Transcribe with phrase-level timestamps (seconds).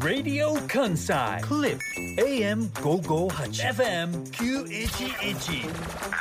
[0.00, 1.78] Radio Kansai Clip
[2.18, 5.70] AM 558 FM 911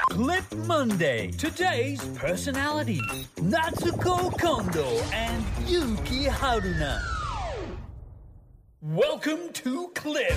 [0.09, 3.01] Clip Monday Today's personality
[3.37, 6.99] Natsuko Kondo and Yuki Haruna
[8.81, 10.35] Welcome to Clip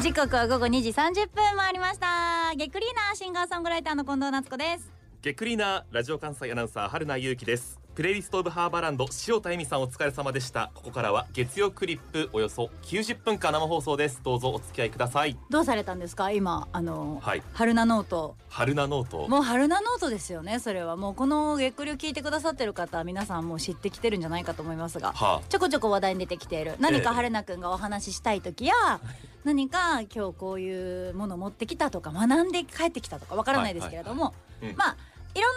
[0.00, 4.90] 時刻は午後2時30分回りましたゲックリーナーシンガーソングライターの近藤夏子です
[5.22, 10.70] ゲックリーナーラジオ関西アナウンサー春名優希ですプレイリストオブハーバーランド塩田恵美さんお疲れ様でした。
[10.74, 14.20] ここからは月曜クリップおよそ90分間生放送です。
[14.22, 15.36] どうぞお付き合いください。
[15.50, 16.30] どうされたんですか？
[16.30, 17.42] 今あの、はい。
[17.52, 18.36] 春名ノート。
[18.48, 19.28] 春名ノート。
[19.28, 20.96] もう春名ノートですよねそれは。
[20.96, 28.74] もうこのゲックリを聞いてくださってる方は皆さんもう知ってきてるんじゃないかと思いますがはちょこちょこ話題に出てきている何かええ春名くんがお話ししたい時や
[29.44, 34.32] 何か今日こういうもの持ってきたとか学んで帰ってきたとかわからないですけれども、
[34.62, 34.72] いはい。
[34.72, 34.76] うん。
[34.78, 34.96] まあ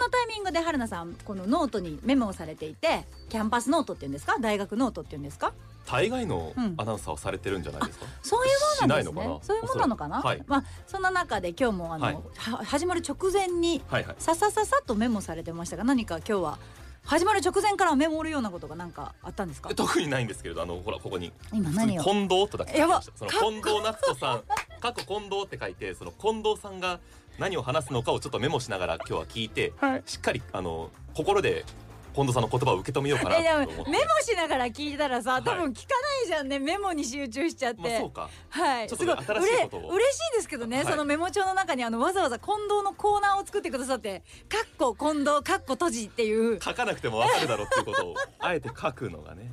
[0.03, 4.35] いろんなタイミングで春名さんこのノートにメモをされていてキャンパスノートっていうんですか？
[4.41, 5.53] 大学ノートっていうんですか？
[5.85, 6.73] 大概のうん。
[6.75, 8.51] アナウンサーをされてるんじゃないですか、そういう
[8.81, 9.39] ものなんですね。
[9.43, 10.43] そういうものなのかな、はい。
[10.45, 12.15] まあそんな中で今日もあの、はい。
[12.37, 13.81] は始まる直前に
[14.17, 16.59] ささささっとメモされてましたが何か今日は
[17.05, 19.69] 始まる直前からメモるようなことが何かあったんですか？
[19.71, 21.31] え特にないんですけれどあのほらここに。
[21.51, 22.03] 今何を？
[22.03, 23.01] 近藤とだけやば。
[23.01, 24.43] その近藤夏子さん。
[24.79, 26.99] 過去近藤って書いてその近藤さんが
[27.39, 30.03] 何を話すのかをちょっとメモしながら今日は聞いて、はい。
[30.05, 31.65] しっかりあの心で
[32.13, 33.91] 近藤さんの言葉を受け止めようかなと思って。
[33.91, 35.59] メモしながら聞いたらさ多はい。
[35.61, 38.29] 分聞かないじゃんね、メモに集中しちゃって、まあそうか。
[38.49, 38.87] はい。
[38.87, 39.89] ちょっと新しいことを。
[39.89, 40.85] 嬉しいですけどね、はい。
[40.85, 46.61] そのメモ帳の中にあのわざわざ近藤のコーナーを作ってくださって「かっこ近藤かっこ閉じ」っていう。
[46.61, 49.51] 書かなくてもわかるだろうっていうことをあえて書くのがね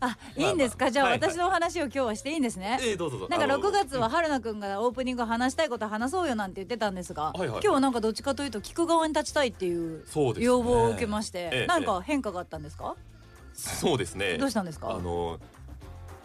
[0.00, 1.30] あいいんですか、まあまあじゃあ、はいはい。
[1.30, 3.36] 私のお話を今日はしていいんですね、ええどうぞどうぞ。
[3.36, 10.04] なんかあの6月は春菜くんがオープニング話したいこと話そうよなんて言ってたんですが、はいはい今日はなんかどっちかというと聞く側に立ちたいっていう
[10.38, 12.96] 要望を受けまして、ええなんか変化があったんですか、
[13.54, 14.38] そうですね。
[14.38, 14.90] どうしたんですか？
[14.90, 15.38] あの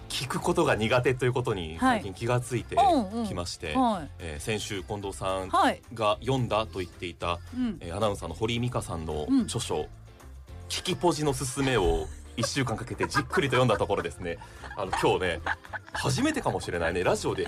[0.09, 1.99] 聞くことが苦手ということにはい。
[1.99, 3.27] 最近気がついてうんうん。
[3.27, 4.09] きまして、はい。
[4.19, 9.41] えー先週近藤さんはい、が読んだと言っていた、うん、えーアナウンサーの堀井美香さんのうん。
[9.41, 9.85] 著書
[10.69, 14.37] 「聞きポジのすすめ」を1週間かけてじっくりと読んだところですね。
[14.77, 15.41] あの今日ね
[15.91, 17.03] 初めてかもしれないね。
[17.03, 17.47] ラジオで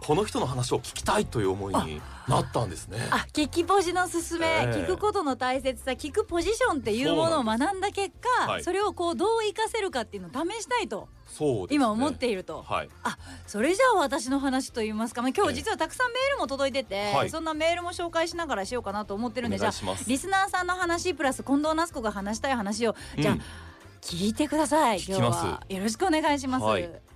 [0.00, 2.98] この人の話を聞きたいという思いになったんですね。
[3.10, 4.70] あ聞きポジのすすめ、ええ。
[4.82, 8.64] 聞くことの大切さ聞くポジションっていうものを学んだ結果そ,、はい。
[8.74, 11.76] れをこうどう活かせるかっていうのを試したいとそうですね。
[11.76, 12.88] 今思っていると、はい。
[13.46, 17.30] それじゃあ私の話といいますか、まあ、今日実はたくさんメールも届いてて、はい。
[17.30, 19.72] そんなメールも紹介しながらしようかなと思ってるんでおじゃあ
[20.08, 23.42] リスナーさんの話プラス近藤夏子が話したい話を、じゃあうん
[24.04, 24.98] 聞いてください。
[24.98, 25.46] 今日聞きます。
[25.46, 25.62] は。
[25.68, 27.13] よろしくお願いします、はい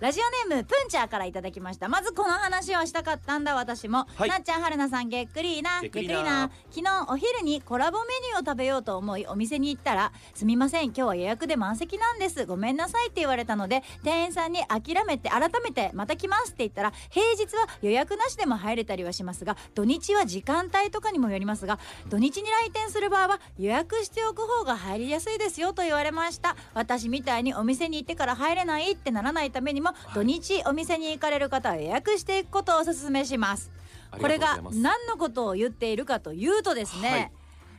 [0.00, 1.88] ラジオネームプンチャーからいただきました。
[1.88, 3.56] まずこの話をしたかったんだ。
[3.56, 4.28] 私も、はい。
[4.28, 5.80] なっちゃんはるなさんげっくりーな。
[5.80, 6.52] げっくりーな。
[6.70, 10.84] 昨日お昼にコラボメニューを食べようと思いお店に行ったら「すみません。
[10.86, 12.46] 今日は予約で満席なんです。
[12.46, 26.54] ごめんなさい」って言われたので店員さんに諦めて改めて「また来ます」って言ったら平日は予約なしでも入れたりはしますが土日は時間帯とかにもよりますが土日に来店する場合は予約しておく方が入りやすいですよと言われました。
[26.74, 33.70] 私みたいにお店に行ってから入れないってならないためにも、土日お店に行かれる方は予約していくことをお勧めします。
[34.10, 37.32] これが何のことを言っているかというとですね、はい。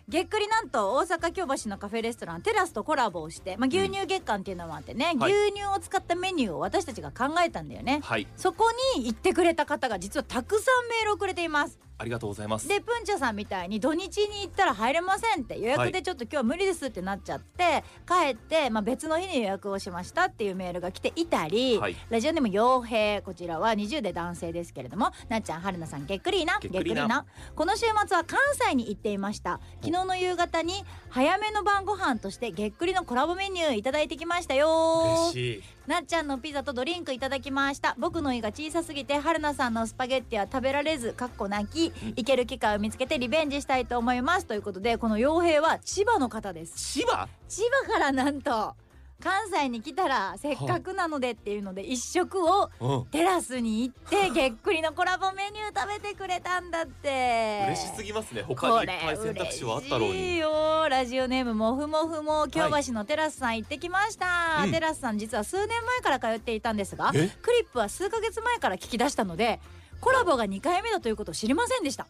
[0.10, 5.32] げっくりなんと大阪京橋のカフェレストランテラスとコラボをして、まあ、牛乳月間っていうのもあってね、はい。
[5.32, 8.00] 牛乳を使ったメニューを私たちが考えたんだよね。
[8.04, 8.28] はい。
[8.36, 12.68] そこに行ってくれた方が実はたくさんメールをくれていますありがとうございます。
[12.68, 21.96] でプンチャさんみたいに土日に行ったら入れませんって予約でちょっと今日は無理ですってなっちゃって帰って、まあ、別の日に予約をしましたっていうメールが来ていたり、はい。
[22.10, 26.60] ラジオネーム傭兵こちらは20代男性ですけれどもなっちゃんはるなさんげっくりーな。
[26.60, 27.26] げっくりーな。
[27.56, 29.60] この週末は関西に行っていました。
[29.82, 35.32] 昨日の夕方に早めの晩ご飯としてげっくりのコラボメニューいただいてきましたよ。
[35.32, 35.64] 嬉しい。
[35.88, 37.96] なっちゃんのピザとドリンクいただきました。
[37.98, 44.46] 僕の胃が小さすぎて春菜さんのスパゲッティは食べられずかっこ泣き行ける機会を見つけてリベンジしたいと思います。
[44.46, 46.94] ということでこの傭兵は千葉の方です。
[46.94, 47.28] 千葉？
[47.48, 48.76] 千葉からなんと
[49.22, 53.06] 関西に来たらせっかくなのでっていうので一食をうん。
[53.12, 57.64] テラスに行ってげっくりのコラボメニュー食べてくれたんだって。
[57.68, 58.44] 嬉しすぎますね。
[58.44, 60.88] 他にいっぱい選択肢はあったろうによ。
[60.90, 64.72] ラジオネームもふもふも京橋のテラスさん行ってきました、うん。
[64.72, 67.22] テラスさん実は数年前から通っていたんですがクえ
[67.60, 69.60] リップは数ヶ月前から聞き出したので
[70.00, 72.08] コラボが2回目だということを知りませんでした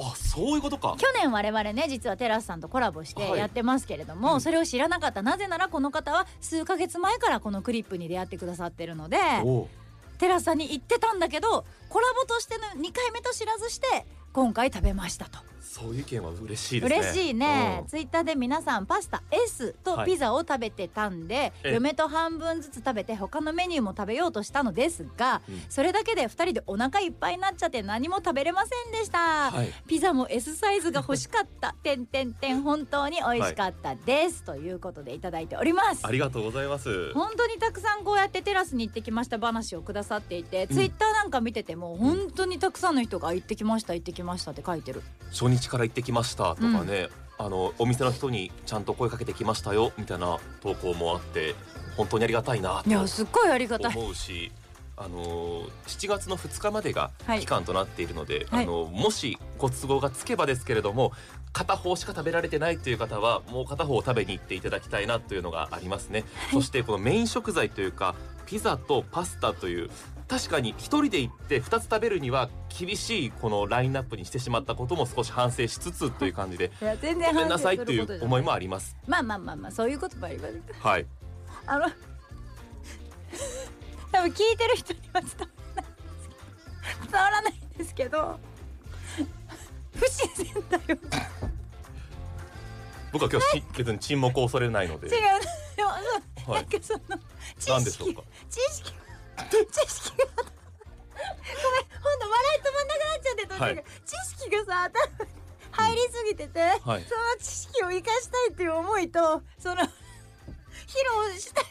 [0.00, 0.94] あそういうことか。
[0.96, 3.38] 去年我々ね実はテラスさんとコラボしてはい。
[3.38, 4.40] やってますけれども、うん。
[4.40, 5.22] それを知らなかった。
[5.22, 9.16] なぜならこの方は数ヶ月前からこのクリップに出会ってくださってるので
[10.18, 15.38] テラスさんに行ってたんだけどコラボとしての2回目と知らずして今回食べましたと
[15.68, 16.98] そういう意見は嬉しいですね。
[17.00, 17.88] 嬉しいね、うん。
[17.88, 21.74] ツイッターで皆さんパスタ S とピザを食べてたんで、ええ。
[21.74, 25.62] 嫁と半分ずつ食べて他のメニューも食べようとしたのですが、うん。
[25.68, 29.72] それだけで2人でお腹いっぱいになっちゃって何も食べれませんでした、はい。
[29.86, 31.74] ピザも S サイズが欲しかった。
[31.82, 36.06] てんてんてん本当に美味しかったです、ということでいただいております。
[36.06, 37.12] ありがとうございます。
[37.12, 45.02] 本当にたくさんこうやってテラスに行ってきました話をくださっていて、ツイッターなんか見てても本当にたくさんの人が行ってきました行ってきましたって書いてる。
[45.30, 47.08] 初日から行ってきましたとかね、
[47.38, 51.56] あのお店の人にちゃんと声かけてきましたよみたいな投稿もあって
[51.96, 53.92] 本当にありがたいないやすっごいありがたい。
[53.92, 54.52] と思うし
[54.96, 57.40] あの7月の2日までがはい。
[57.40, 58.64] 期間となっているので、はい。
[58.64, 61.12] あのもしご都合がつけばですけれども
[61.52, 68.14] 片方しか食べられてないという方はもう片方を食べに行っていただきたいなというのがありますね、そしてこのメイン食材というか
[68.46, 69.90] ピザとパスタという
[70.28, 78.18] 確かに一人で行って2つ食べるには厳しいこのラインナップにしてしまったことも少し反省しつつという感じで いや全ご然めんなさい反省することい。
[78.18, 78.94] う思いもあります。
[79.06, 80.54] まあまあまあまあそういうこともあります。
[80.80, 81.06] はい。
[81.66, 81.86] あの
[84.12, 85.46] 多分聞いてる人には伝わ
[85.76, 85.84] らない
[87.10, 88.38] 伝わらないんですけど
[89.94, 90.98] 不自然だよ。
[93.12, 95.08] 僕は今日し別に沈黙を恐れないので。
[95.08, 95.22] 違う。
[96.46, 97.00] はないんかその
[97.58, 98.22] 知何でしょう識か？
[98.50, 98.92] 知識
[99.50, 100.24] 知識が。
[100.26, 103.84] ごめんほんと笑い止まんなくなっちゃって途中で、はい。
[104.04, 105.30] 知識がさ頭に
[105.72, 106.80] 入りすぎてて、はい。
[106.82, 106.98] その
[107.40, 109.88] 知識を生かしたいっていう思いとその 披
[111.28, 111.64] 露したい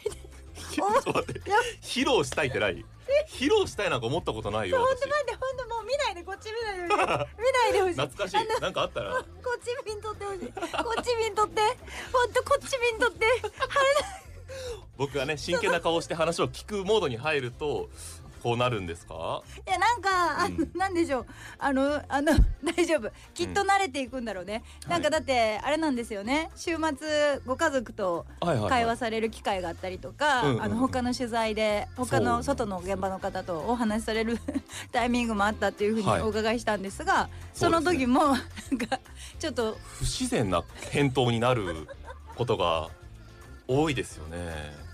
[1.82, 2.84] 披露したいってない？
[3.30, 4.86] 披露したいなんか思ったことないよ私。
[4.88, 7.94] ほんと待ってほんともう見ないでこっち見ないで 見ないでほしい。
[7.94, 8.60] 懐かしい。
[8.60, 9.12] なんかあったら。
[9.14, 9.24] こ
[9.56, 10.40] っち見んとってほしい。
[10.52, 11.60] こっち見んとって。
[12.12, 13.26] ほんとこっち見んとって
[14.98, 17.88] 僕がね真剣な顔をして話を聞くモードに入ると
[18.42, 19.42] こうなるんですか？
[19.66, 20.78] いやなんか、うん。
[20.78, 21.26] なんでしょう。
[21.58, 22.32] あのあの
[22.76, 23.10] 大丈夫。
[23.34, 26.48] きっと慣れていくんだろうね、うんなんかだってあれなんですよね。
[26.54, 30.62] 週末ご家族とはいはい、はい、会話される機会があったりとか、うんうんうん。
[30.62, 34.38] あの他の取材で他の外の現場の方とお話しされる
[34.92, 36.22] タイミングもあったっていうふうにはい。
[36.22, 38.06] お伺いしたんですが、そのそうですね。
[38.06, 39.00] 時もなんか
[39.40, 40.62] ちょっと不自然な
[40.92, 41.88] 返答になる
[42.36, 42.88] ことが
[43.66, 44.86] 多いですよね。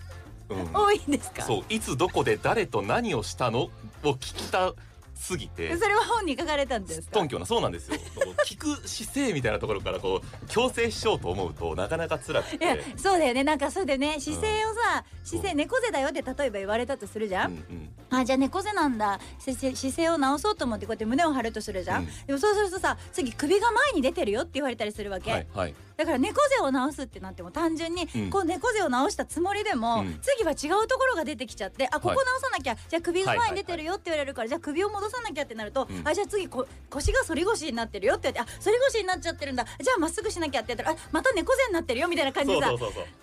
[0.55, 3.71] うん、多いんですか、そういつどこで誰と何をしたの？
[4.05, 4.75] を聞きた
[5.14, 7.12] すぎてそれは本に書かれたんですか？
[7.12, 7.96] 頓挙なそうなんですよ。
[8.44, 12.84] 聞く姿勢みたいなところからこう強制しようと思うとなかなか辛くいやて。
[12.96, 13.44] そうだよね。
[13.44, 14.20] なんかそうだよね。
[14.20, 17.90] 姿勢をさ、そう姿勢猫背だよって例えば言われたとするじゃ、うんんうん。
[18.11, 19.19] あじゃあ猫背なんだ。
[19.38, 22.08] 姿勢を直そうと思ってこうやって胸を張るとするじゃん、うん。
[22.26, 25.75] でもそうするとさ次首が前に出てるよって言われたりするわけ、はいはい。
[25.96, 28.31] だから猫背を直すってなっても単純に、うん。
[28.31, 30.19] こう猫背を直したつもりでも、うん。
[30.20, 36.06] 次は違うところが出てきちゃってあここ直さなきゃ、じゃあ首が前に出てるよって言われるから、じゃあ首を戻さなきゃってなると、うん。
[36.06, 39.65] あじゃあ次こ腰が反り腰になってるよって言われてあ反り腰になっちゃってるんだ。
[39.65, 42.73] じゃあまっすぐしなきゃってやったらあまた猫背になってるよみたいな感じでさ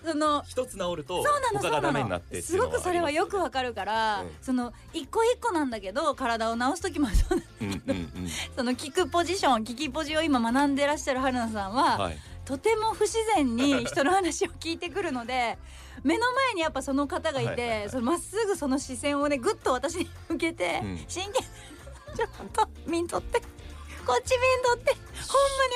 [0.06, 4.32] その一つ治るとそうなの他がそうなダメになってのすごくそれはよくわかるから、うん。
[4.42, 8.30] その一個一個なんだけど体を治す時もそうなうんうんうん。
[8.56, 12.18] その聞くポジション聞きポジを今学んでらっしゃる春菜さんは、はい
[12.52, 15.58] とても不自然に 人の話を聞いてくるので
[16.04, 21.06] 目の前にやっぱその方がいてまっすぐその視線をねぐっと私に向けて、うん。
[21.08, 21.48] 真剣に
[22.18, 23.40] ちょっと見んとって
[24.06, 24.96] こっち見んとってあ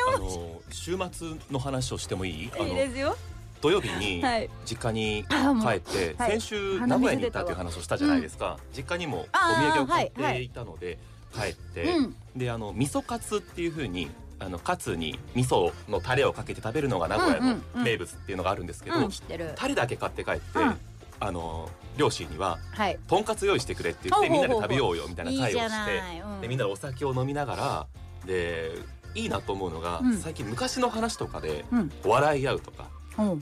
[0.09, 2.43] ほんまに面の週末の話をしてもいい？
[2.43, 3.15] いのですよ。
[3.61, 4.49] 土曜日にはい。
[4.65, 5.35] 実家に帰
[5.77, 6.31] ってはい。
[6.31, 8.59] 先週名古屋に行ったっていう話をしたじゃないですか。
[8.75, 10.99] 実家にもお土産を買っていたので
[11.33, 12.15] 帰ってうん。
[12.35, 19.53] であの味噌カツっていう風にあのカツに味噌のタレをかけて食べるのが名古屋の名物っていうのがあるんですけどうん知ってる。
[19.55, 20.77] タレだけ買って帰ってうん。
[21.19, 22.99] あの両親にははい。
[23.07, 26.01] とんかつ用意してくれって言ってみんなで食べようよみたいない会をして
[26.41, 27.87] でみんなでお酒を飲みながら
[28.25, 28.73] で
[29.13, 30.17] いいなと思うのがうん。
[30.17, 31.91] 最近昔の話とかでうん。
[32.03, 32.89] 笑い合うとか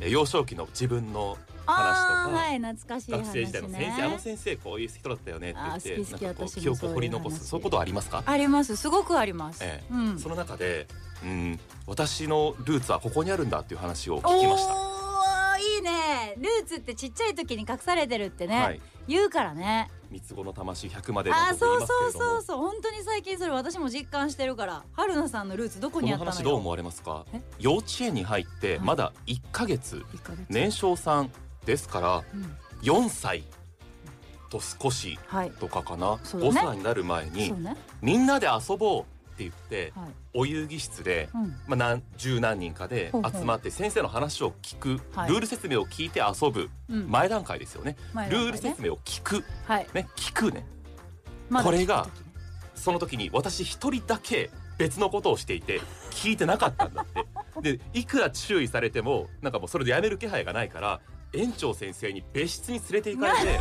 [0.08, 3.24] 幼少期の自分の話とかはい懐かしい話ね。
[3.24, 7.48] 学生時代の先生、あの先生こういう人だったよねって言って好き好きなんかこう私も記憶を掘り残す。
[7.48, 8.76] そういうことはありますか、あります。
[8.76, 9.64] すごくあります。
[9.64, 9.94] ええ。
[9.94, 10.20] うん。
[10.20, 10.88] その中で
[11.24, 14.93] うん私のルーツはここにあるんだっていう話を聞きました
[15.84, 18.82] ねルーツってちっちゃい時に隠されてるってね、はい。
[19.08, 19.92] 言うからね。
[20.10, 22.58] 三つ子の魂100までのあそうそうそうそう。
[22.58, 24.84] 本当に最近それ私も実感してるから。
[24.94, 26.32] 春菜さんのルーツどこにあったのよ。
[26.32, 27.26] 話どう思われますか？
[27.34, 27.42] え？
[27.60, 28.86] 幼稚園に入ってはい。
[28.86, 30.04] まだ1ヶ月。
[30.14, 30.46] 一ヶ月。
[30.50, 31.32] 年少さん
[31.66, 32.58] ですからうん。
[32.82, 33.44] 4歳
[34.50, 35.52] と少しはい。
[35.52, 36.54] とかかな、そうだね。
[36.54, 37.76] 5歳になる前にね。
[38.02, 40.08] みんなで遊ぼう言ってはい。
[40.34, 41.42] お遊戯室でうん。
[41.68, 45.30] まあ、何十何人かで集まって先生の話を聞く、はい。
[45.30, 47.10] ルール説明を聞いて遊ぶうん。
[47.10, 48.28] 前段階ですよね、ね。
[48.50, 49.44] ール説明を聞く。
[49.66, 49.88] はい。
[49.94, 50.66] ね聞くね。
[51.50, 52.08] まだこれが
[52.76, 57.26] その時に私一人だけ別のことをしていて聞いてなかったんだって。
[57.78, 61.00] でいくら注意されてもなんかもうそれでやめる気配がないから
[61.34, 63.60] 園長先生に別室に連れて行かれて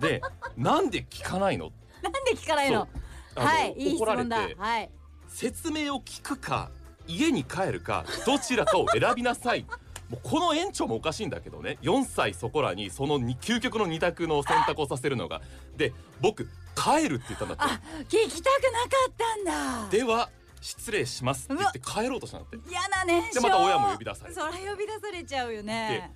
[0.00, 0.20] で
[0.56, 1.72] なんで聞かないの？
[2.02, 2.88] なんで聞かないの？
[3.34, 4.46] はいいいられ問だ。
[4.46, 4.90] てはい。
[5.28, 6.70] 説明を聞くか
[7.06, 9.66] 家に帰るかどちらかを選びなさい。
[10.10, 11.78] もうこの園長もおかしいんだけどね。
[11.82, 15.40] 4歳そこらにそのに究極の二択の選択をさせるのが。
[15.76, 17.64] で僕帰るって言ったんだって。
[17.64, 19.44] あ聞きたくなかったん
[19.84, 19.88] だ。
[19.90, 20.28] では
[20.60, 22.70] 失礼しますって言って帰ろうとしたんだって。
[22.70, 24.40] 嫌な年少でまた親も呼び出されて。
[24.40, 26.12] そりゃ呼び出されちゃうよね。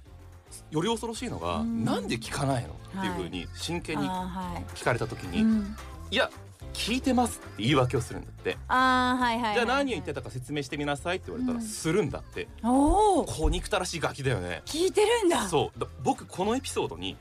[0.70, 1.84] より恐ろしいのが、うん。
[1.84, 5.76] なんで聞かないのっていうふうに真剣に聞かれた時に、うん。
[6.10, 6.30] いや
[6.76, 11.64] 聞いてますって言い訳をするんだって、あーはいはいはいじゃあ何を言ってたか説明してみなさいって言われたら、うん。
[11.64, 12.48] するんだって。
[12.62, 14.62] おおこう憎たらしいガキだよね。
[14.66, 15.48] 聞いてるんだ。
[15.48, 15.80] そう。
[15.80, 17.16] だ僕このエピソードに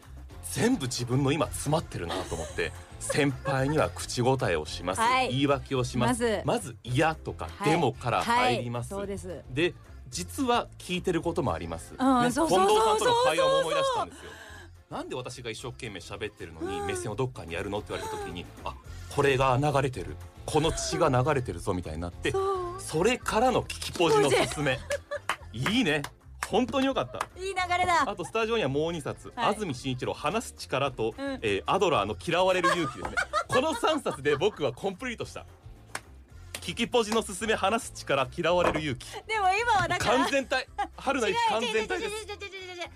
[0.51, 5.29] 全部自分の今詰まってるなと思って 先輩には口答えをします、はい。
[5.29, 6.41] 言い訳をします。
[6.43, 6.75] まず。
[6.83, 7.71] 嫌とか、はい。
[7.71, 9.41] でもから入ります、はい、そうです。
[9.49, 9.73] で
[10.09, 12.77] 実は聞いてることもあります、ね、うん近藤そうそうそう。
[12.77, 14.23] さんとの会話も思い出したんですよ
[14.89, 16.87] なんで私が一生懸命喋ってるのにうん。
[16.87, 18.73] 目線をどっかにやるのって言われた時にあ
[19.15, 20.15] これが流れてる。
[20.45, 22.31] この血が流れてるぞみたいになって
[22.77, 24.77] それからの聞きポジのすすめ
[25.53, 26.03] いいね。
[26.47, 27.17] 本当によかった。
[27.41, 28.07] いい流れだ。
[28.07, 29.47] あとスタジオにはもう2冊、はい。
[29.55, 31.39] 安住紳一郎話す力と、うん。
[31.41, 33.15] えーアドラーの嫌われる勇気ですね。
[33.47, 35.47] この3冊で僕はコンプリートした。
[36.61, 39.05] 聞きポジのすすめ話す力嫌われる勇気。
[39.11, 40.17] でも今はだから。
[40.19, 40.67] 完全体。
[40.97, 42.27] 春菜違う完全体です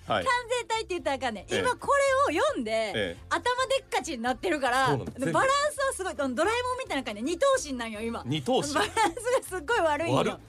[0.08, 0.26] はい。
[0.26, 1.44] 完全体って言ったらあかんねん。
[1.46, 1.60] ええ。
[1.60, 1.88] 今こ
[2.28, 3.18] れを読んで、ええ。
[3.30, 7.24] 頭でっかちになってるからバランスはすごいドラえもんみたいな感じ。
[7.24, 8.24] で二頭身なんよ今。
[8.26, 8.74] 二頭身。
[8.74, 9.12] バランスが
[9.48, 10.24] すっごい悪いんよ。
[10.24, 10.40] キャラ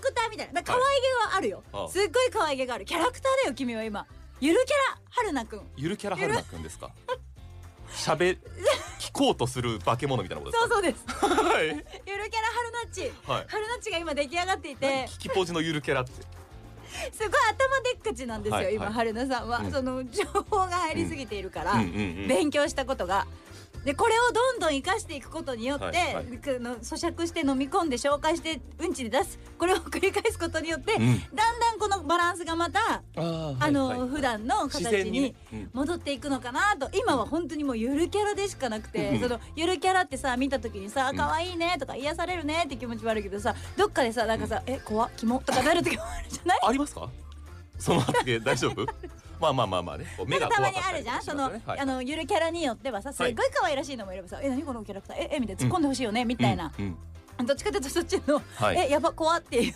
[0.00, 0.62] クターみたいな。
[0.62, 0.84] 可愛げ
[1.30, 1.88] はあるよ、ああ。
[1.88, 2.84] すっごい可愛げがある。
[2.84, 4.06] キャラクターだよ君は今。
[4.40, 5.60] ゆるキャラ春菜くん。
[5.76, 6.90] ゆるキャラ春菜くんですか？
[7.92, 8.38] 喋
[8.98, 11.36] 聞こうとする化け物みたいなことそうですそうです。
[11.36, 11.66] か はい。
[11.66, 13.30] ゆるキャラ春菜っち。
[13.30, 13.44] はい。
[13.48, 15.06] 春菜っちが今出来上がっていて。
[15.08, 16.12] 聞きポジのゆるキャラって
[17.12, 18.92] すごい頭でっかちなんですよ、今はいはい。
[18.92, 19.72] 春菜さんは、うん。
[19.72, 22.28] その情報が入りすぎているから、うんうんうん。
[22.28, 23.26] 勉強したことが。
[23.84, 26.24] でこれをどんどん生かしていくことによって、はいはい。
[26.38, 29.38] くの咀嚼して飲み込んで消化してうんちで出す。
[29.58, 31.20] これを繰り返すことによって、うん。
[31.34, 33.98] だんだんこのバランスがまたあーあの、はい。
[33.98, 35.34] はい普段の自形に
[35.72, 36.88] 戻っていくのかなと。
[36.96, 39.20] 今は本当にもうゆるキャラでしかなくて、うん。
[39.20, 41.16] そのゆるキャラってさ見た時にさうん。
[41.16, 46.58] 可愛いねとか癒されるねって気持ち悪いけどさどっかでさなんかさ、え怖っキモとかなる時もあるじゃない？
[46.62, 47.08] ありますか？
[47.78, 48.86] その発言大丈夫？
[49.42, 50.06] まあまあまあまあね。
[50.26, 56.96] 目がたまにあるじゃん、その、あのゆるキャラによってはさすっごい可愛らしいのもいればさ、え何このキャラクターええみたいな突っ込んでほしいよね、みたいな、うんうん
[57.44, 59.74] どっちかというとそっちの、はいえやば怖っていう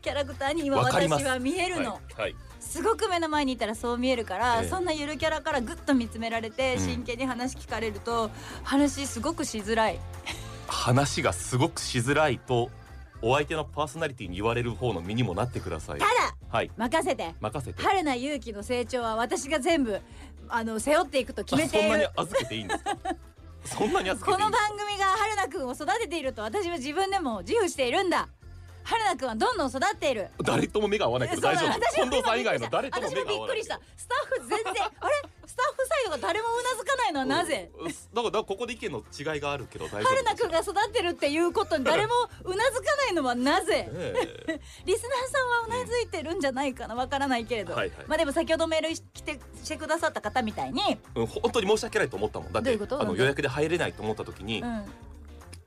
[0.00, 8.30] キャラクターに今私は見えるの、はいはいすごく目の前にいたらそう見えるから、ええそんなゆるキャラからぐっと見つめられて、うん真剣に話聞かれると
[8.62, 10.00] 話すごくしづらい
[10.66, 12.70] 話がすごくしづらいと
[13.26, 15.98] お相手のパーソナリティに言われる方の身にもなってください。
[15.98, 16.10] ただ
[16.48, 16.70] はい。
[16.76, 17.34] 任せて。
[17.40, 17.82] 任せて。
[17.82, 19.98] 春菜勇気の成長は私が全部
[20.48, 22.92] あの背負っていくと決めあそんなにている預けていいんですか？
[23.64, 28.28] そんなに預けこのていいんです番組が春菜くんを育てていると私は自分でも自負しているんだ
[28.84, 30.24] 春菜くんはどんどん育っている。
[30.24, 31.72] か誰とも目が合わないけど大丈夫。
[31.94, 33.56] 近藤さん以外の誰とも目が合わない。
[33.56, 33.80] びっくりした。
[33.96, 35.28] スタッフ全然あれ？
[35.46, 37.70] スタッフサイドが誰もうなずかないのはなぜ？
[37.78, 42.12] うんだからここで意見の違いがあるけど大丈夫春菜くんが育ってるっていうことに誰も
[42.44, 43.88] うなずかないのはなぜ？
[43.90, 44.60] え。
[44.84, 46.94] リスナーさんはうなずいてるんじゃないかな？
[46.94, 48.06] わからないけれど、はいはい。
[48.06, 52.52] まあでも先ほどメール来てしてくださった方みたいに、えうん本当に申し訳ないと思ったもん。
[52.52, 53.00] だってどういうこと？
[53.00, 54.84] あの予約で入れないと思った時にうん。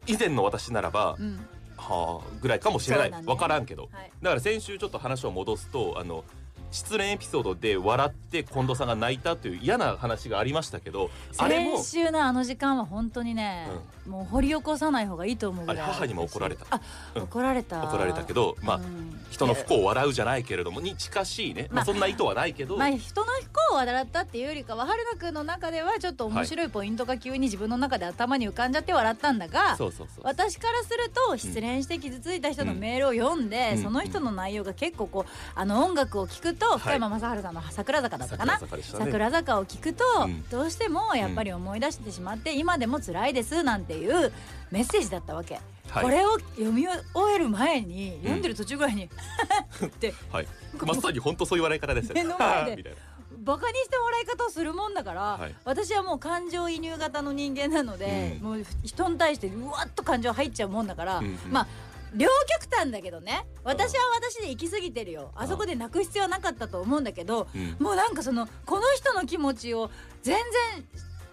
[0.06, 1.48] 以前の私ならばうん
[1.78, 3.12] はあぐらいかもしれない。
[3.12, 3.22] ね。
[3.26, 3.90] わからんけど。
[3.92, 6.24] はい、だから先週ちょっと話を戻すとあの
[6.72, 13.68] 失恋エピソードで笑って近藤さんが泣いたという嫌な話がありましたけどあれも先週のあの時間は本当にね、
[14.08, 15.84] もう掘り起こさない方がいいと思うぐらい。
[15.84, 16.66] あれ母にも怒られた。
[16.70, 16.82] あ、
[17.16, 17.24] うん。
[17.24, 17.84] 怒られた。
[17.84, 19.18] 怒られたけどまあうん。
[19.30, 29.78] 人の不幸を笑うじゃないけれどもに近しいね、まあ、まあそんな意図はないけど、まあ人の不幸を笑ったっていうよりかは春菜くんの中ではちょっと面白いポイントが急に自分の中で頭に浮かんじゃって笑ったんだが、
[30.24, 33.84] 私からすると失恋して傷ついた人のメールを読んで、うん。
[33.84, 36.80] その人の内容が結構こうあの音楽を聴くとい。
[36.80, 40.44] 福山雅治さんの「桜坂」だったかな、桜坂桜坂を聞くと、うん。
[40.50, 44.32] どうしてもやっぱり思い出してしまって、今でも辛いですなんていう
[44.72, 45.60] メッセージだったわけ、
[45.90, 46.04] はい。
[46.04, 49.06] これを読み終える前に読んでる途中ぐらいに
[49.86, 50.14] って。
[50.32, 50.48] はい。
[50.82, 52.10] まさに本当そういう笑い方です。
[52.10, 52.76] よ目の前で。
[52.78, 52.98] みたいな。
[53.40, 55.56] バカにして笑い方をするもんだから、はい。
[55.64, 58.46] 私はもう感情移入型の人間なので、うん。
[58.46, 61.40] もう人に対してうわっと感情入っちゃうもんだから、うんうん。
[61.50, 61.68] まあ
[62.14, 65.32] 両極端だけどね私は私で行き過ぎてるよ。
[65.36, 67.76] あそこで泣く必要はなかったと思うんだけどうん。
[67.80, 69.90] もうなんかそのこの人の気持ちを
[70.24, 70.86] 全然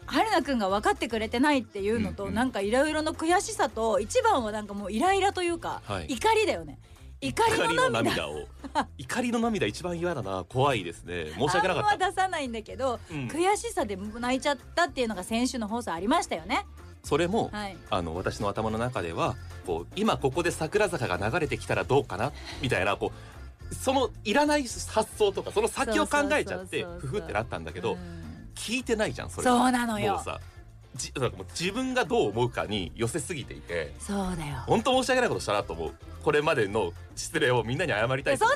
[0.07, 6.07] 春菜くんが分かってくれてないっていうのと、うんうんなんかいろいろの悔しさと一番はなんかもうイライラというか、はい。
[6.09, 6.79] 怒りだよね。
[7.21, 8.49] 怒り怒りのの涙涙を。
[8.99, 10.45] 怒りの涙一番嫌だな。
[10.45, 11.33] 怖いですね。
[11.39, 13.29] 申し訳なかあんまった、出さないんだけど、うん。
[13.29, 16.67] 悔しさで泣いちゃったっていうのが先週の放送ありましたよね
[17.05, 17.77] それも、はい。
[17.91, 23.13] あの私の頭の中ではこう今ここで桜坂が流れてきたらどうかなみたいなこ
[23.71, 28.25] うそのいらない発想とかその先を考えちゃってふふってなったんだけど、うん。
[28.55, 30.15] 聞いてないじゃんそれそうなのよ。
[30.15, 30.41] もうさ
[30.95, 34.63] じなんかもう自分がどう思うかに寄せすぎていてそうだよ。
[34.67, 35.93] 本当申し訳ないことしたなと思う。
[36.23, 38.55] これまでの失礼をみんなに謝りたいそんな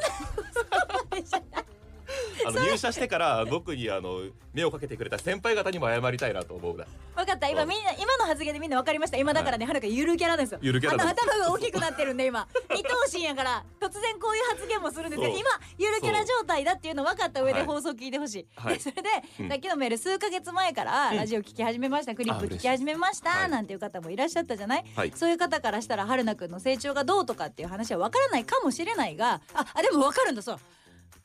[2.48, 4.22] あの入社してから僕にあの
[4.54, 6.86] 目をかけてくれた先輩方にも謝りたいなと思うな。
[7.14, 7.48] 分かった。
[7.48, 9.18] 今みんな今の発言でみんな分かりました。
[9.18, 10.58] 今だからね、はるかゆるキャラですよ。
[10.62, 12.48] ゆるキャラ頭が大きくなってるんで今。
[12.74, 17.66] 二頭身やから突然こういう発言もするんですけど今ゆるキャラ状態だっていうの分かった上ではい。
[17.66, 18.74] 放送聞いてほしい、はい。
[18.74, 19.08] で それで、
[19.40, 19.48] うん。
[19.48, 21.16] さっきのメール数ヶ月前からうん。
[21.16, 23.50] ラジオ聞き始めました、クリップ聞き始めました、はい。
[23.50, 25.12] なんていう方もいらっしゃったじゃない、はい。
[25.14, 30.60] そういう方からしたら春菜くんの成長がどうとかっていう話は分からないかもしれないがああでも分かるんだそう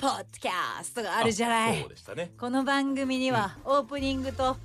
[0.03, 1.79] ポッドキャストがあるじゃない。
[1.79, 2.31] そうでしたね。
[2.37, 4.57] この番組にはオープニングと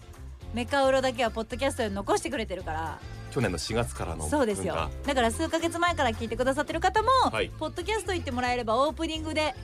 [0.53, 2.99] メカウロだけはポッドキャストで残してくれてるから。
[3.31, 4.91] 去年の4月からのそうですよ。
[5.07, 7.51] だから数ヶ月前から聞いてくださってる方も、はい。
[7.51, 9.55] ポッドキャスト行ってもらえればオープニングで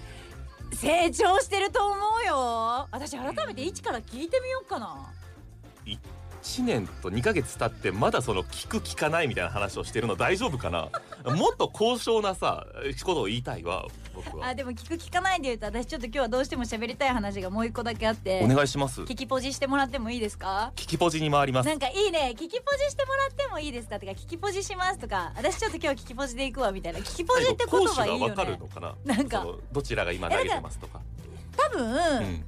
[0.74, 2.86] 成長してると思うよ。
[2.92, 5.12] 私改めて一から聞いてみようかな
[6.44, 10.90] 1年と2ヶ月経ってまだその聞く聞かないみたいな話をしてるの大丈夫かな？
[11.34, 12.66] もっと高尚なさ
[13.02, 14.48] ことを言いたいわ僕は。
[14.48, 18.42] あでも聞く聞かないで言うと私ちょっと今日はどうしても喋りたい話がもう一個だけあって。
[18.44, 19.00] お願いします。
[19.02, 20.70] 聞きポジしてもらってもいいですか？
[20.76, 21.66] 聞きポジに回ります。
[21.68, 23.98] なんかいいね聞きポジしてもらってもいいですか？
[23.98, 25.32] とか聞きポジしますとか。
[25.36, 26.98] 私ちょっと今日聞きポジで行くわみたいな。
[26.98, 28.94] 聞きポジって言葉いいよがわかるねのかな？
[29.16, 29.46] なんか。
[29.72, 31.00] どちらが今投げてますとか
[31.56, 32.44] 多分、うん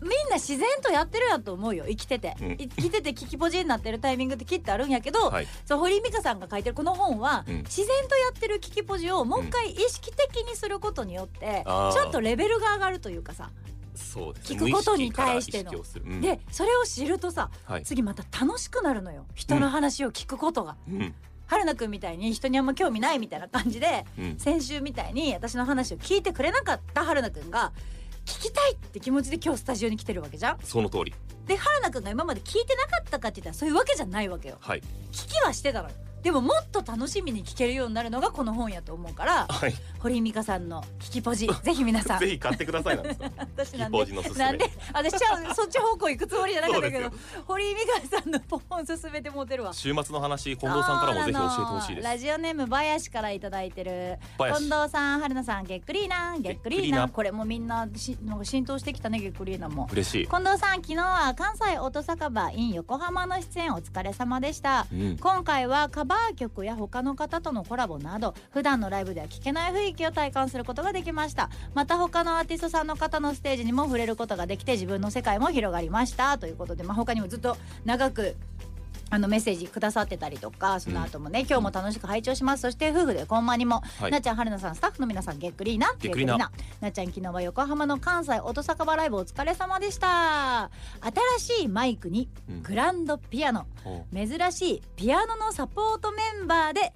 [0.00, 2.52] みんな自然とやってるやと思うよ生きてて、うん。
[2.52, 5.46] い生きてて聞きポジになってるタイミングってきっとあるんやけど、はい。
[5.64, 7.56] そう堀井美香さんが書いてるこの本は、うん。
[7.58, 13.50] 自然とやってる聞きポジをもう一回意識的にすることによって、ちょっとレベルが上がるというかさ、
[13.98, 14.60] そうですね。
[14.60, 15.72] 聞くことに対しての。
[15.72, 16.20] うん。
[16.20, 17.82] でそれを知るとさはい。
[17.82, 19.26] 次また楽しくなるのよ。
[19.34, 20.76] 人の話を聞くことが。
[20.88, 21.14] うん。
[21.46, 24.38] 春菜くんみたいに人にあんま興味ないみたいな感じでうん。
[24.38, 27.72] 先週みたいに私の話を聞いてくれなかった春菜くんが
[28.28, 30.58] 聞きたいって気持ちで今日スタジオに来てるわけじゃん？
[30.62, 31.14] その通り。
[31.46, 34.58] で春菜くんが今まで聞いてなかったかって言ったらそういうわけじゃないわけよ。
[34.60, 34.82] はい。
[35.12, 35.94] 聞きはしてたのよ
[36.28, 39.72] でももっと楽しみに聞けるようになるのがこの本やと思うからはい。
[39.98, 42.20] 堀井美香さんの「聞きポジ」 ぜひ皆さん。
[42.20, 44.22] ぜひ買ってくださいなんですか私なんで。
[44.28, 44.70] すなんで？
[44.92, 47.10] 私ちゃうそっち方向行くつもりじゃなかったけど。
[47.46, 49.72] 堀井美香さんの本勧めてもうてるわ。
[49.72, 52.04] 週末の話近藤さんからもぜひ教えてほしいです。
[52.04, 54.18] ラジオネーム林からいただいてる。
[54.36, 56.36] 林近藤さん春菜さんげっくりーな。
[56.38, 57.08] げっくりーな。
[57.08, 59.88] これもみんなしなんか浸透してきたねげっくりーなも。
[59.90, 60.26] 嬉しい。
[60.26, 64.86] 近藤さん昨日は関西音酒場 in 横浜の出演お疲れ様でした。
[64.92, 65.16] うん。
[65.16, 71.50] 今回はカバー曲や他の方とのコラボなど普段のライブでは聞けない雰囲気を体感することができました。
[71.74, 76.38] また他のアーティストさんの方のステージにも触れることができて自分の世界も広がりました。
[76.38, 78.36] ということで、まあ、他にもずっと長く
[79.10, 82.62] あのメッセージくださってたりとかその後もね、今日も楽しく拝聴します。
[82.62, 84.10] そして夫婦でこんまにも、はい。
[84.10, 86.50] なっちゃん春菜さんスタッフの皆さんげっくりーなげっくりーな。
[86.80, 90.70] なっちゃん昨日は横浜の関西音酒場ライブお疲れ様でした。
[91.38, 92.62] 新しいマイクにうん。
[92.62, 96.92] グランドピアノ、ほ珍しいピアノのサポートメンバーで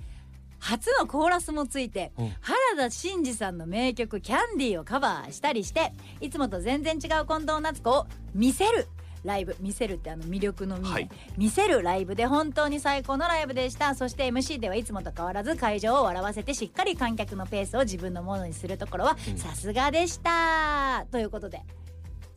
[0.59, 2.35] 初のコーラスもついて、うん。
[2.41, 8.87] 原田真二さんの名曲「キャンディー」をカバーしたりしていつもと全然違う近藤夏子を見せる
[9.25, 11.09] ライブ見せるってあの魅力の見、はい。
[11.37, 13.95] 見せるライブで本当に最高のライブでした。
[13.95, 19.39] そして MC ではいつもと変わらず会場を笑わせてしっかり観客のペースを自分のものにするところはうん。
[19.39, 21.63] さすがでした、ということで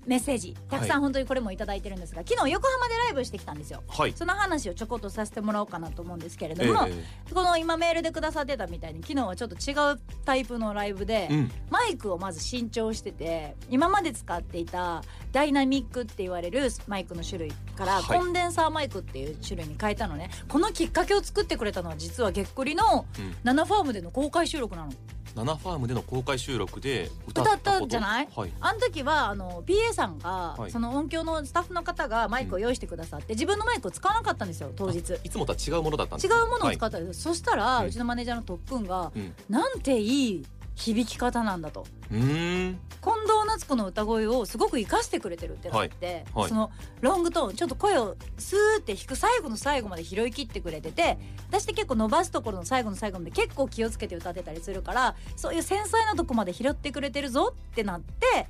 [0.05, 0.55] メッセージ。
[0.69, 23.05] たくさん本当にこれも頂いてるんですが、はい、昨日横浜でライブしてきたんですよ、はい、その話をちょこっとさせてもらおうかなと思うんですけれども、えー、この今メールでくださってたみたいに昨日はちょっと違うタイプのライブで、うん、マイクをまず新調してて今まで使っていたダイナミックって言われるマイクの種類から、コンデンサーマイクっていう種類に変えたのね、このきっかけを作ってくれたのは実はげっくりの
[23.43, 24.87] 7ファームでの公開収録なの。
[24.87, 24.97] うん
[25.35, 35.19] 7ファームでの公開収録で歌ったんじゃない、はい、あの時はあの PA さんが、はい、その音響のスタッフの方がマイクを用意してくださって、うん、自分のマイクを使わなかったんですよ当日。
[35.23, 40.45] いつもとは違うものだったんです違うものを使ったんです、はい、そしたら、うちのマネージャーの特訓が、うん、なんていい
[40.75, 41.85] 響き方なんだと。
[42.11, 42.79] うーん。
[43.01, 46.25] 近藤夏子の歌声をすごく活かしてくれてるってなって、はい。
[46.33, 46.49] はい。
[46.49, 51.17] そのロングトーンちょっと声をスーって弾く最後の最後まで拾い切ってくれてて
[51.49, 58.47] 私って結構伸ばすところの最後の最後まで結構気をつけて歌ってたりするからそういう繊細なとこまで拾ってくれてるぞってなって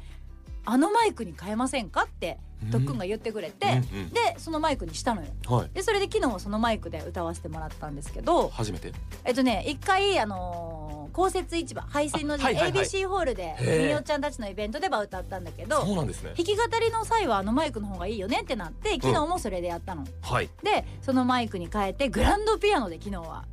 [0.64, 2.40] あのマイクに変えませんかって
[2.72, 4.10] 特訓が言ってくれて、うんうん。
[4.10, 5.28] でそのマイクにしたのよ。
[5.48, 5.70] はい。
[5.74, 8.92] でそれで昨日はそのマイクで歌わせてもらったんですけど初めて？
[9.26, 10.85] えっとね一回あのー
[11.16, 12.86] 公設市場排水の字、あはいはいはい。
[12.86, 13.56] ABC ホールで
[13.88, 16.34] みおちゃんたちのイベントでは歌ったんだけどそうなんですね。
[16.36, 20.50] 弾き語りの際はあのマイクの方がいいよねってなって昨日もそれでやったの、はい。
[20.62, 23.46] でそのマイクに変えてグランドピアノで昨日は。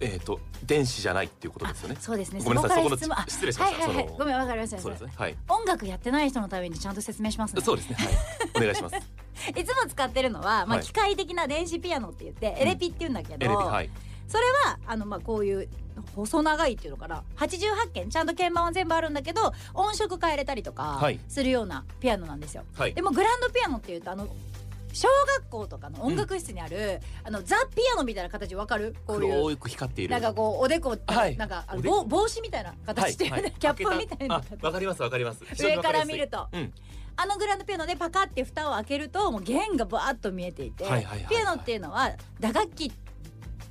[0.00, 1.96] えっ、と電子じゃないっていうことですよね。
[2.00, 2.40] そうですね。
[2.42, 2.96] ごめんなさいそこの
[3.28, 3.86] 失礼しました。
[3.86, 4.14] はいはいはい。
[4.18, 5.12] ごめんわかりましたそうですね。
[5.14, 5.36] はい。
[5.48, 7.62] 音楽やってない人のためにちゃんと説明しますね。
[7.62, 7.96] そうですね。
[7.96, 8.08] はい。
[8.56, 8.96] お願いします。
[9.56, 10.84] いつも使ってるのは、まあ、はい。
[10.84, 13.90] 機械的な電子ピアノって言って、エレピって言うんだけど、エレビはい。
[14.26, 15.68] それはあのまあこういう
[16.14, 21.20] 細長いっていうのかな？88件ちゃんと鍵盤は全部あるんだけど音色変えれたりとかはい。
[21.28, 22.64] するようなピアノなんですよ。
[22.76, 22.94] はい。
[22.94, 24.28] でもグランドピアノっていうとあの
[24.92, 28.94] 小学校とかの音楽室にある、あのザ・ピアノみたいな形わかる？
[29.06, 30.12] こういう光っている。
[30.12, 31.36] なんかこうおでこ、はい。
[31.36, 33.42] なんかあの帽帽子みたいな形してる、ねはい。
[33.42, 33.54] はい。
[33.58, 35.42] キャップみたいなわかりますわかります。
[35.58, 36.46] 上から見ると。
[36.52, 36.72] うん。
[37.16, 41.28] あのグランドピアノでパカって蓋を開けるともう弦がバーッと見えていて、はいはいはいはい。
[41.28, 43.03] ピアノっていうのは打楽器って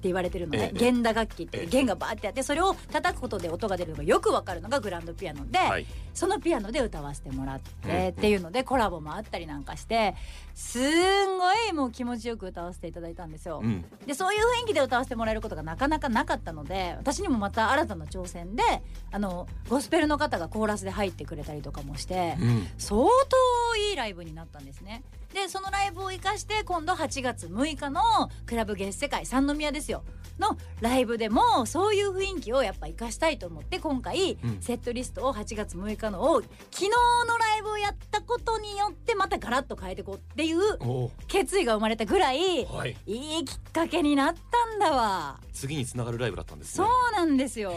[0.03, 1.65] 言われてるのね、ええ弦打楽器ってええ。
[1.65, 5.85] 弦がバーってあってそれを叩くことで音が出るのがよくわかるのがグランドピアノで、はい。
[6.13, 10.15] そのピアノで歌わせてもらっうんてっていうのでコラボもあったりなんかして
[10.53, 13.61] すんごいもう気持ちよく歌わせていただいたんですよ。
[13.63, 13.83] うん。
[14.05, 18.63] でそういう雰囲気で歌わせてもらえることがなかなかなかったので私にもまた新たな挑戦で
[19.11, 22.67] あのゴスペルの方がコーラスで入ってくれたりとかもしてうん。
[22.77, 25.03] 相当いいライブになったんですね。
[25.33, 28.01] でそのライブを生かして今度8月6日の
[28.45, 29.92] クラブ月世界三宮ですよ
[30.39, 34.61] のライブでもそういう雰囲気をやっぱ生かしたいと思って今回うん。
[34.61, 36.49] セットリストを8月6日のを昨
[36.85, 42.65] 日のライブをやったことによってまたガラッと変えていこうっていうお決意が生まれたぐらいい。
[43.05, 45.39] いいきっかけになったんだわ。
[45.53, 47.73] 次につながるライブだったんですそねうなんですよ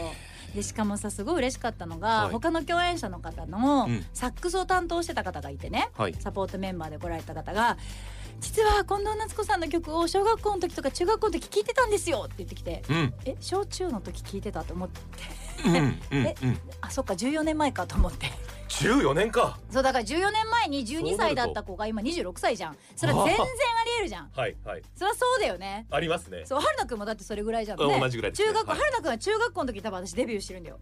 [0.57, 2.31] でしかもさすごい嬉しかったのが、はい。
[2.31, 4.05] 他の共演者の方のうん。
[4.13, 6.15] サックスを担当してた方がいてね、はい。
[6.15, 7.77] サポートメンバーで来られた方が
[8.41, 14.99] 「実は近藤夏子さんの曲を小学校の時とか中学校の時聞いてたんですよ」って言ってきてうん「え小中の時聞いてた?」と思って。
[15.01, 18.27] うんうんえうんあそっか14年前かと思って。
[18.69, 19.57] 14年か。
[19.71, 22.77] そうだから14年前に12そうなると歳だった子が今26歳じゃん。
[22.95, 23.55] それは全然あり
[23.99, 24.29] えるじゃん。
[24.35, 24.81] はいはい。
[24.95, 25.87] そりゃそうだよね。
[25.89, 26.43] ありますね。
[26.45, 27.85] そう春菜くんもだってそれぐらいじゃんね。
[27.85, 28.35] うん同じぐらいね。
[28.37, 28.79] 中学校、はい。
[28.79, 30.79] 春菜くんは中学校の時多分私デビューしてるんだよ。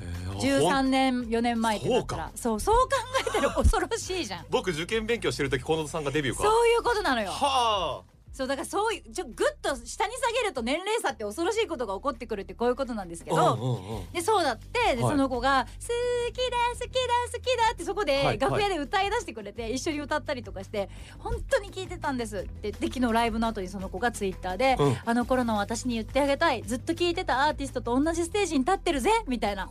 [0.00, 2.30] えー13年4年前ってなったら。
[2.34, 2.90] そうそう考
[3.28, 4.46] えたら 恐ろしいじゃん。
[4.50, 6.42] 僕受験勉強してる時近藤さんがデビューか。
[6.42, 7.30] そういうことなのよ。
[7.30, 15.12] はそうだからそういうちょグッと下に下げると年齢差って恐ろしいことが起こってくるってこういうことなんですけあど、でそうだってで、はい。
[15.12, 16.88] その子が「好きだ好きだ
[17.32, 24.96] 好きだ」ってそこではい楽屋で歌い出してくれて、一緒に歌ったりとかして「本当に聞いてたんです」って言って昨日ライブの後にその子がツイッターで「うん。
[25.04, 29.68] あの頃の私に言ってあげたいずっと聞いてたアーティストと同じステージに立ってるぜ」みたいな。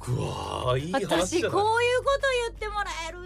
[0.77, 1.51] いい話私こういうこと
[2.47, 3.19] 言ってもらえる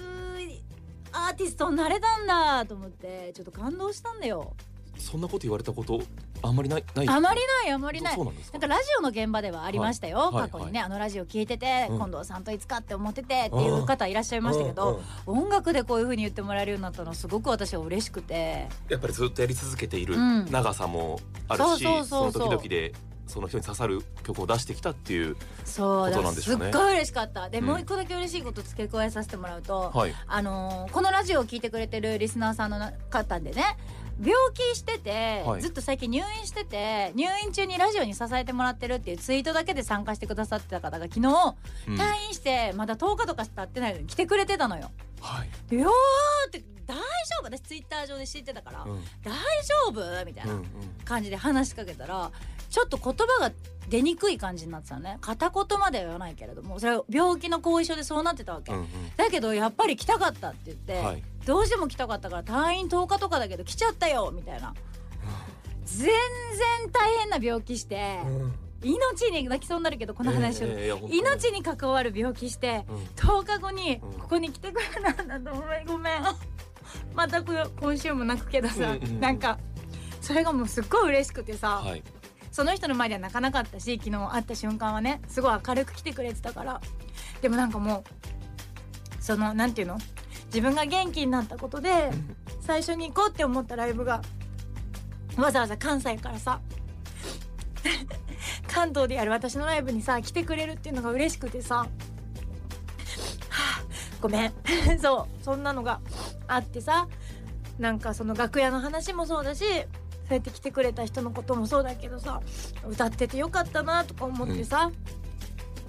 [1.12, 4.54] アーティストになれたんだと思ってちょっと感動したんだよ
[4.98, 6.02] そんなこと言われたこと
[6.42, 7.10] あんまりないない？
[7.10, 8.16] あまりないあまりない。
[8.16, 8.60] そうなんですか？
[8.60, 11.98] なんかラジオの現場ではありましたよ、はい過去にね、あのラジオ聞いてて、うん。
[11.98, 18.68] 近藤さんといつかって思っててっていう方いらっしゃいましたけど、音楽でこういう風に言ってもらえるようになったのすごく私は嬉しくて。
[18.90, 20.52] やっぱりずっとやり続けているうん。
[20.52, 22.94] 長さもあるしその時々で
[23.28, 27.50] その人に刺さる曲を出してきたっていうそうだことなんでしょうねすっごい嬉しかった。
[27.50, 27.66] で、うん。
[27.66, 30.14] もう一個だけ嬉しいこと付け加えさせてもらうと、はい。
[30.28, 33.64] あのーこのラジオを聞いてくれてるリスナーさんの方でね
[34.22, 35.62] 病気してて、はい。
[35.62, 41.56] ずっと最近入院してて入院中にラジオに支えてもらってるっていうツイートだけで参加してくださってた方が昨日
[41.88, 41.96] うん。
[41.96, 44.92] 退院してまだ10日とか経ってないのに来てくれてたのよ。
[45.20, 47.02] はいでよーって大丈
[47.42, 47.46] 夫？
[47.46, 49.34] 私ツイッター上で知ってたから、うん大
[49.64, 50.26] 丈夫？
[50.26, 50.62] みたいな
[51.04, 52.32] 感じで話しかけたら
[52.76, 53.54] ちょっと言葉が
[53.88, 55.18] 出にくい感じになってたのね。
[55.22, 58.88] 片言までは言わないけれどもそれは病気の後遺症でそうなってたわけ、うんうん。
[59.16, 61.24] だけどやっぱり来たかったって言って、はい。
[61.46, 64.74] どうしても来たかったから退院10日とかだけど来ちゃったよみたいな。
[65.86, 66.12] 全然
[66.92, 68.20] 大変な病気して、
[68.84, 71.20] 命に泣きそうになるけどこの話を、ええいや本当に。
[71.20, 72.98] 命に関わる病気してうん。
[73.16, 74.14] 10日後にうん。
[74.20, 76.24] ここに来てくれたんだとごめんごめん。
[77.16, 79.20] またこ今週も泣くけどさ、うんうんうん。
[79.22, 79.60] なんか
[80.20, 82.04] それがもうすっごい嬉しくてさ、はい
[82.56, 86.80] その人の前では泣かなかったし昨日会った瞬間はねすごい明るく来てくれてたから。
[87.42, 88.06] でもなんかも
[89.20, 89.98] うそのなんていうの？
[90.46, 92.12] 自分が元気になったことで
[92.62, 94.22] 最初に行こうって思ったライブが
[95.36, 96.62] わざわざ関西からさ
[98.72, 101.86] 関東でやる私のライブにさ来てくれるっていうのが嬉しくてさ、
[104.22, 104.54] ごめん。
[105.04, 106.00] そうそんなのが
[106.48, 107.10] あってさ
[107.80, 109.66] なんかその楽屋の話もそうだし
[110.28, 112.42] そうやって来てくれた人のこともそうだけどさ
[112.88, 114.92] 歌っててよかったなとか思ってさ、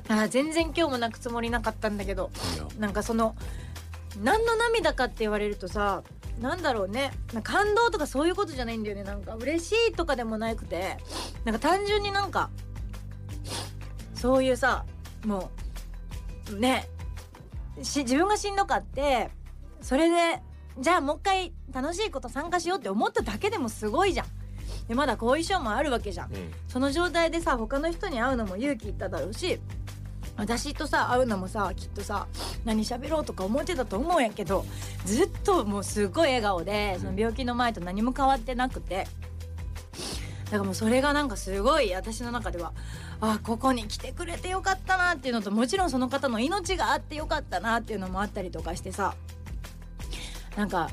[0.08, 2.30] あー全然今日も泣くつもりなかったんだけど
[2.78, 3.34] なんかその
[4.22, 6.02] 何の涙かって言われるとさ
[6.40, 7.12] なんだろうね。
[7.42, 9.04] 感動とかそういうことじゃないんだよね。
[9.04, 10.98] なんか嬉しいとかでもなくて
[11.44, 12.50] なんか単純になんか
[14.14, 14.84] そういうさ
[15.24, 15.50] も
[16.52, 16.88] うね
[17.82, 19.30] し自分がしんどかって
[19.80, 20.42] それで
[20.78, 24.26] じゃあもう一回楽しいこと参加しようって思っただけでもすごいじゃん。
[24.88, 26.34] でまだ後遺症もあるわけじゃん。
[26.34, 29.58] うんその状態でさ他の人に会うのも勇気いっただろうし
[30.36, 32.26] 私とさ会うのもさきっとさ
[32.64, 34.66] 何喋ろうとか思ってたと思うんやけど
[35.06, 39.06] ずっともうすごい笑顔でその病気の前と何も変わってなくて
[40.44, 42.72] だからもうそれがなんかすごい私の中では
[43.20, 49.14] あここに来てくれてよかったなっていうのともちろんその方の命があってよかったなっていうのもあったりとかしてさ
[50.56, 50.90] なんか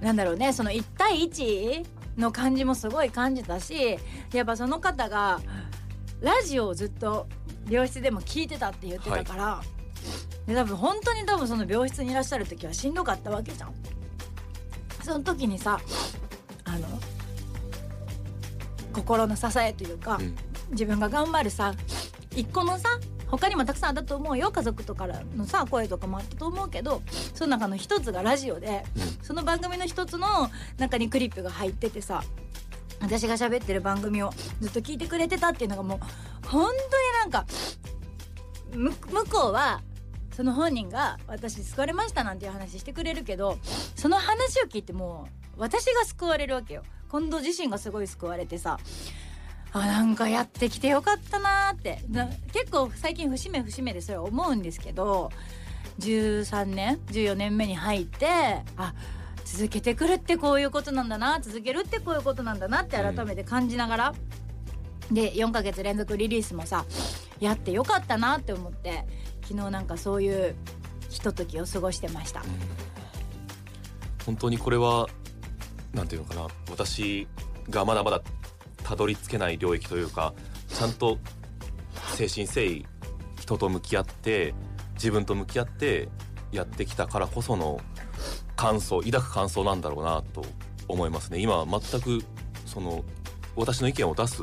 [0.00, 3.98] なんだろうねその1対1の感じもすごい感じたし
[4.32, 5.40] やっぱその方が
[6.20, 7.26] ラジオをずっと
[7.68, 9.62] 病室でも聞いてたって言ってたから、
[10.46, 13.74] で多分本当に多分その病室にいらっしゃる時はしんどかったわけじゃん。
[15.04, 15.78] その時にさ
[16.64, 16.88] あの
[18.92, 20.34] 心の支えというか、うん
[20.70, 21.74] 自分が頑張るさ
[22.32, 22.88] 一個のさ
[23.30, 24.50] 他にもたくさんあったと思うよ。
[24.50, 27.02] 家族とかのさ声とかもあったと思うけど
[27.34, 29.24] その中の一つがラジオでうん。
[29.24, 30.26] その番組の一つの
[30.78, 32.22] 中にクリップが入っててさ
[33.00, 36.78] 私が喋ってる番組をずっと聞いてくれてたっていうのがもう本当に
[37.20, 37.46] なんか
[38.74, 39.82] む向こうは
[40.34, 43.58] その本人が私救われましたなんていう話してくれるけど
[43.96, 46.82] その話を聞いてもう私が救われるわけよ。
[47.10, 48.78] 近藤自身がすごい救われてさ
[49.72, 55.30] あなんかやってきてよかったなーってな結構最近節目節目でそれ思うんですけど
[55.98, 58.26] 13年14年目に入って
[58.76, 58.94] あ
[59.44, 64.14] 続けてくるってこういうことなんだな続けるってこういうことなんだなって改めて感じながら、
[65.10, 66.84] で4ヶ月連続リリースもさ
[67.40, 69.06] やってよかったなって思って
[69.42, 70.54] 昨日なんかそういう
[71.08, 72.42] ひとときを過ごしてました。
[74.26, 75.08] 本当にこれは
[75.94, 77.26] なんていうのかな私
[77.70, 78.20] がまだまだ
[78.84, 80.34] たどり着けない領域というか
[80.68, 81.18] ちゃんと
[82.10, 82.86] 誠心誠意
[83.40, 84.54] 人と向き合って
[84.94, 86.08] 自分と向き合って
[86.52, 87.80] やってきたからこその
[88.56, 90.44] 感想抱く感想なんだろうなと
[90.88, 91.38] 思いますね。
[91.38, 92.24] 今は全く
[92.66, 93.04] その
[93.54, 94.42] 私の意見を出す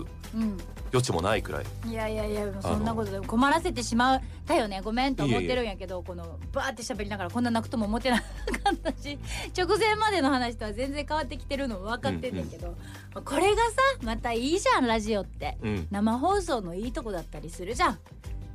[0.96, 1.66] 余地もないくらい。
[1.90, 4.82] いやいやいやそんなことで困らせてしまったよね。
[4.82, 8.26] ごめんと思ってるんやけどこのバーって喋りながらこんな泣くとも思ってなか
[8.74, 9.20] ったし
[9.58, 12.76] 直前までの話とは全然変わってきてるの分かってんねんけど、
[13.14, 15.58] これがさまたいいじゃんラジオって。
[15.62, 15.88] うん。
[15.92, 18.00] 生放送のいいとこだったりするじゃん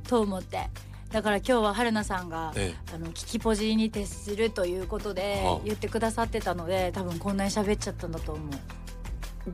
[0.07, 0.67] と思って。
[1.11, 5.59] だから今日は春菜さんがえあの聞きポジに徹するということではあ。
[5.65, 8.47] 言ってくださってたので多分こんなに喋っちゃったんだと思う。
[8.53, 8.80] え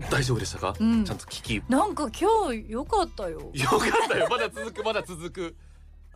[0.10, 1.06] 大丈夫でしたか、うん。
[1.06, 1.56] ちゃんと聞き。
[1.56, 3.40] よなんか今日良かったよ。
[3.40, 3.46] か
[4.06, 4.28] ったよ。
[4.30, 5.56] まだ続くまだ続く。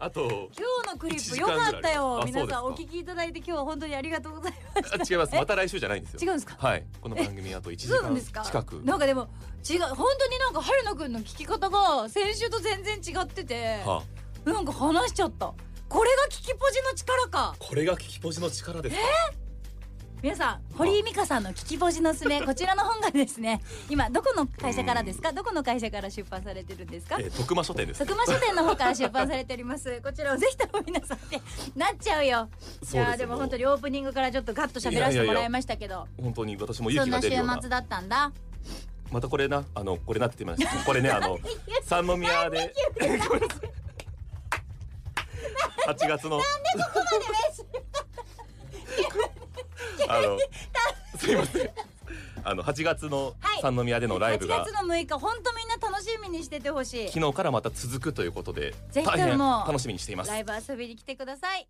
[0.03, 0.21] あと
[0.57, 2.21] 今日のクリップ良かったよ。
[2.23, 4.53] あ皆さんお聞きいただいて今日は本当にありがとうござい
[4.99, 5.35] まし違います。
[5.37, 6.19] また来週じゃないんですよ。
[6.23, 6.55] 違うんですか？
[6.59, 6.83] はい。
[6.99, 8.41] この番組あと1時間そうなんですか？
[8.41, 8.81] 近く。
[8.83, 9.29] なんかでも
[9.69, 14.01] 違う本当になんか春菜くんの聞き方が先週と全然違ってては
[14.45, 14.49] あ。
[14.49, 15.53] なんか話しちゃった。
[15.87, 17.55] これが聞きポジの力か。
[17.59, 19.01] これが聞きポジの力ですか？
[20.21, 25.31] 皆さん堀井美香さんの聞きポジのすめ こちらの本がですね今どこの会社からですか？
[25.31, 27.17] どこの会社から出版されてるんですか？
[27.19, 29.99] えー徳間書店です佐久間書店の方から出版されております。
[30.01, 31.41] こちらをぜひとも皆さんって
[31.75, 32.49] なっちゃうよ。
[32.93, 36.07] いやでも本当にオープニングからちょっとガッと喋らせてもらいましたけど。
[36.21, 37.59] 本当に私も勇気が出るような。
[37.59, 38.31] 末だったんだ。
[39.11, 40.85] またこれなあのこれなって言いました。
[40.85, 41.39] これねあの
[41.83, 42.73] 三宮で。
[45.87, 46.39] 8月の
[50.07, 50.37] あの
[51.17, 51.69] すいません。
[52.43, 53.61] あの8月のはい。
[53.61, 57.07] 三宮でのライブ8が月の6日本当みんな楽しみにしててほしい。
[57.09, 60.31] 昨日からまた続くということでぜひ楽しみにしています。
[60.31, 61.67] ライブ遊びに来てください